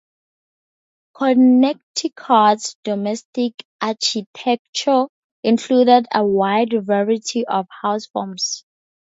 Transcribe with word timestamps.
Connecticut's 1.13 2.75
domestic 2.83 3.53
architecture 3.79 5.05
included 5.43 6.07
a 6.11 6.25
wide 6.25 6.73
variety 6.87 7.45
of 7.45 7.67
house 7.83 8.07
forms. 8.07 8.65